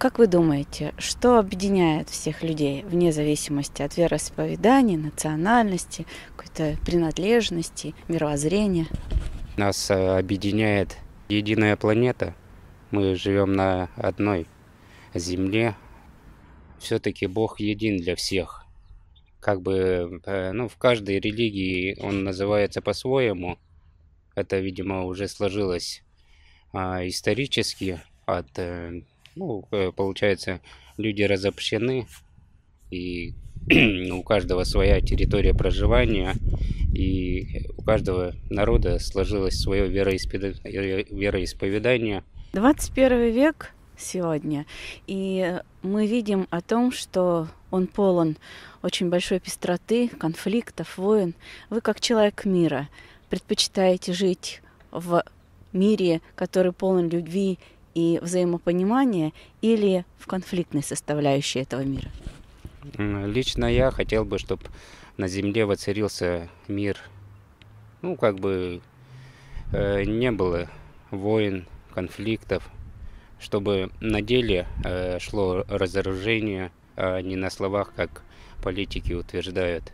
[0.00, 8.86] Как вы думаете, что объединяет всех людей вне зависимости от вероисповедания, национальности, какой-то принадлежности, мировоззрения?
[9.58, 10.96] Нас э, объединяет
[11.28, 12.34] единая планета.
[12.90, 14.46] Мы живем на одной
[15.12, 15.76] земле.
[16.78, 18.64] Все-таки Бог един для всех.
[19.38, 23.58] Как бы, э, ну, в каждой религии он называется по-своему.
[24.34, 26.02] Это, видимо, уже сложилось
[26.72, 29.02] а, исторически от э,
[29.36, 30.60] ну, э, получается,
[30.96, 32.06] люди разобщены,
[32.90, 33.34] и
[34.12, 36.34] у каждого своя территория проживания,
[36.92, 42.24] и у каждого народа сложилось свое вероисповедание.
[42.52, 44.66] 21 век сегодня,
[45.06, 48.36] и мы видим о том, что он полон
[48.82, 51.34] очень большой пестроты, конфликтов, войн.
[51.68, 52.88] Вы как человек мира
[53.28, 55.22] предпочитаете жить в
[55.72, 57.58] мире, который полон любви
[57.94, 62.10] и взаимопонимания или в конфликтной составляющей этого мира?
[62.96, 64.62] Лично я хотел бы, чтобы
[65.16, 66.98] на Земле воцарился мир.
[68.02, 68.80] Ну, как бы
[69.72, 70.68] э, не было
[71.10, 72.68] войн, конфликтов,
[73.38, 78.22] чтобы на деле э, шло разоружение, а не на словах, как
[78.62, 79.92] политики утверждают.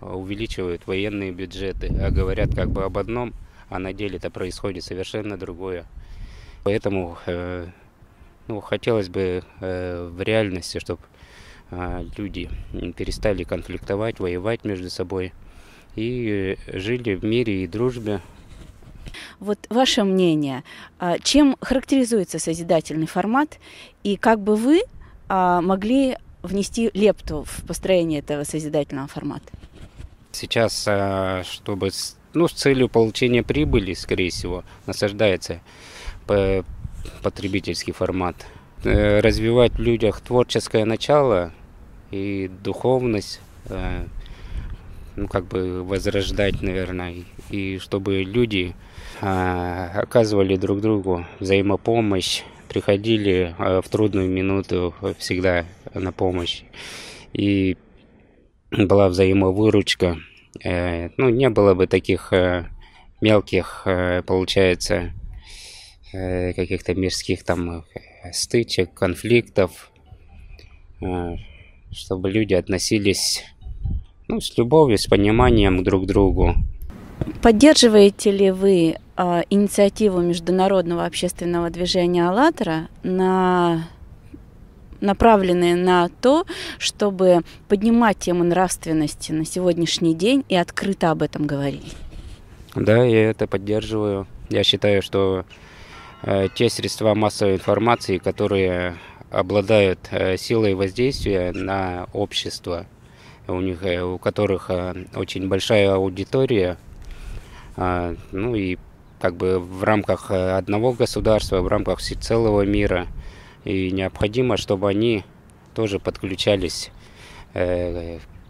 [0.00, 3.34] Увеличивают военные бюджеты, а говорят как бы об одном,
[3.68, 5.86] а на деле это происходит совершенно другое.
[6.64, 7.66] Поэтому э,
[8.48, 11.00] ну, хотелось бы э, в реальности, чтобы
[11.70, 12.48] э, люди
[12.96, 15.32] перестали конфликтовать, воевать между собой
[15.96, 18.20] и жили в мире и дружбе.
[19.40, 20.62] Вот ваше мнение,
[20.98, 23.58] а чем характеризуется созидательный формат
[24.04, 24.82] и как бы вы
[25.28, 29.52] а, могли внести лепту в построение этого созидательного формата?
[30.30, 31.90] Сейчас, а, чтобы
[32.34, 35.60] ну, с целью получения прибыли, скорее всего, насаждается
[37.22, 38.36] потребительский формат.
[38.84, 41.52] Э, развивать в людях творческое начало
[42.10, 44.06] и духовность, э,
[45.14, 47.14] ну, как бы возрождать, наверное,
[47.50, 48.74] и чтобы люди
[49.20, 56.62] э, оказывали друг другу взаимопомощь, приходили в трудную минуту всегда на помощь.
[57.32, 57.76] И
[58.70, 60.16] была взаимовыручка.
[60.64, 62.32] Ну, не было бы таких
[63.20, 63.82] мелких,
[64.26, 65.12] получается,
[66.12, 67.84] каких-то мирских там
[68.24, 69.90] э, стычек, конфликтов,
[71.00, 71.36] э,
[71.90, 73.44] чтобы люди относились
[74.28, 76.54] ну, с любовью, с пониманием друг к другу.
[77.40, 83.88] Поддерживаете ли вы э, инициативу международного общественного движения «АЛЛАТРА» на
[85.00, 86.44] направленные на то,
[86.78, 91.96] чтобы поднимать тему нравственности на сегодняшний день и открыто об этом говорить?
[92.76, 94.26] Да, я это поддерживаю.
[94.48, 95.44] Я считаю, что Э,
[96.54, 98.96] те средства массовой информации, которые
[99.30, 102.86] обладают э, силой воздействия на общество,
[103.48, 104.70] у них, э, у которых
[105.16, 106.76] очень большая аудитория,
[107.76, 108.76] ну и
[109.18, 113.06] как бы в рамках одного государства, в рамках целого мира,
[113.64, 115.24] и необходимо, чтобы они
[115.74, 116.90] тоже подключались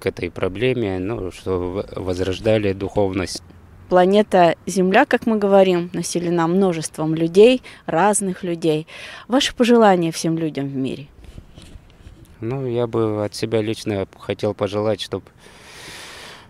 [0.00, 3.42] к этой проблеме, ну, что возрождали духовность.
[3.90, 8.86] Планета Земля, как мы говорим, населена множеством людей, разных людей.
[9.26, 11.08] Ваши пожелания всем людям в мире?
[12.40, 15.30] Ну, я бы от себя лично хотел пожелать, чтобы э,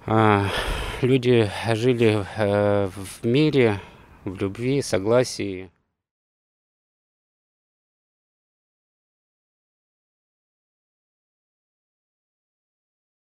[0.04, 0.48] а,
[1.00, 3.80] люди жили э, в мире,
[4.26, 5.70] в любви, согласии.